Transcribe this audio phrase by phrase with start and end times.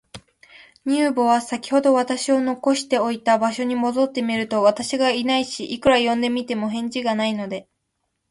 [0.83, 7.67] 乳母は、さきほど私を残しておいた場所に戻ってみると、私がいないし、いくら呼んでみても、返事がないので、